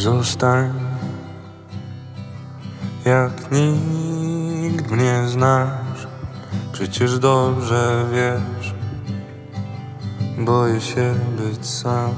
Zostań. 0.00 0.72
Jak 3.04 3.32
nikt 3.52 4.90
mnie 4.90 5.28
znasz 5.28 6.06
Przecież 6.72 7.18
dobrze 7.18 8.04
wiesz. 8.12 8.74
Boję 10.38 10.80
się 10.80 11.14
być 11.38 11.66
sam. 11.66 12.10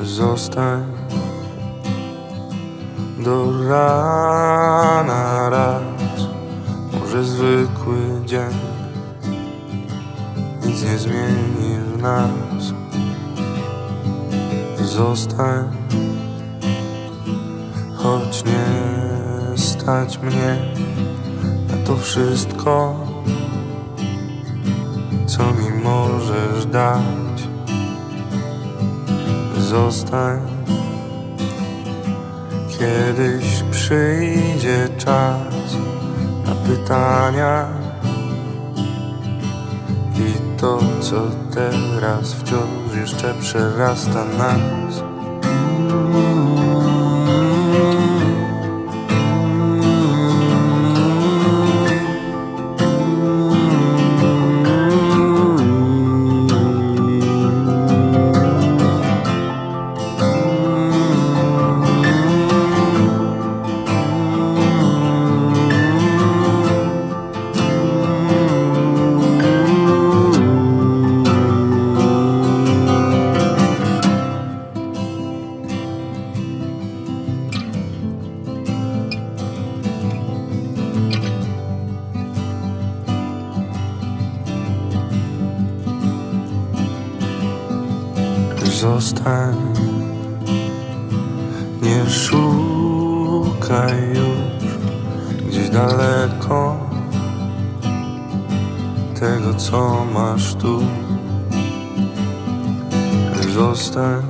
Zostań. 0.00 0.84
Do 3.18 3.68
rana 3.68 5.48
raz. 5.50 5.82
Może 7.00 7.24
zwykły 7.24 7.96
dzień. 8.26 8.54
Nic 10.66 10.84
nie 10.84 10.98
zmieni 10.98 11.78
w 11.94 12.02
nas 12.02 12.87
Zostań. 14.88 15.68
Choć 17.96 18.44
nie 18.44 18.66
stać 19.56 20.18
mnie 20.18 20.56
Na 21.68 21.86
to 21.86 21.96
wszystko 21.96 22.96
Co 25.26 25.42
mi 25.44 25.82
możesz 25.84 26.66
dać. 26.66 27.48
Zostań. 29.58 30.40
Kiedyś 32.68 33.62
przyjdzie 33.70 34.88
czas 34.98 35.76
Na 36.46 36.54
pytania 36.54 37.87
I 40.18 40.58
to 40.60 40.78
co 41.00 41.30
teraz 41.54 42.34
wciąż 42.34 42.96
jeszcze 42.96 43.34
przerasta 43.34 44.24
nas 44.24 45.07
Zostań. 88.78 89.56
Nie 91.82 92.10
szukaj 92.10 94.08
już 94.08 94.38
Gdzieś 95.48 95.70
daleko 95.70 96.76
Tego 99.20 99.54
co 99.54 100.04
masz 100.14 100.54
tu. 100.54 100.80
Zostań 103.54 104.22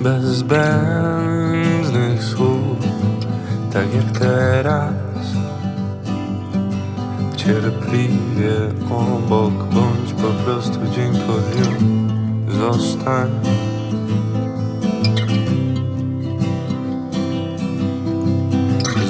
Bez 0.00 0.24
zbędnych 0.24 2.24
słów 2.24 2.78
Tak 3.72 3.94
jak 3.94 4.18
teraz 4.18 5.01
Cierpliwie 7.46 8.54
obok 8.90 9.52
Bądź 9.52 10.12
po 10.12 10.44
prostu 10.44 10.78
dzień 10.94 11.12
Zostań. 12.48 13.30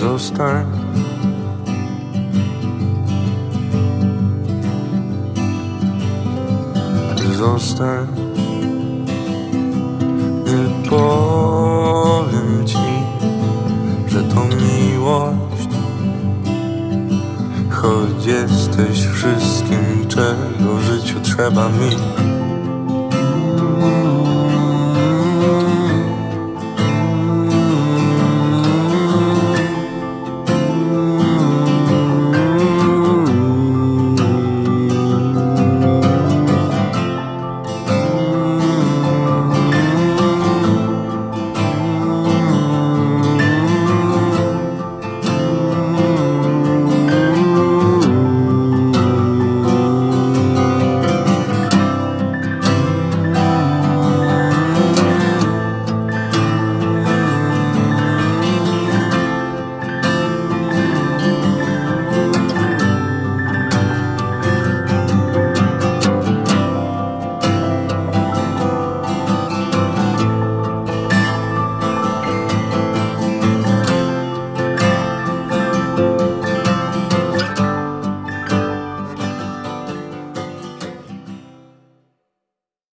Zostań. 0.00 0.66
Zostań 7.38 8.17
Choć 17.82 18.26
jesteś? 18.26 19.06
Wszystkim, 19.06 20.08
czego 20.08 20.74
w 20.76 20.82
życiu 20.82 21.20
trzeba 21.22 21.68
mi 21.68 21.90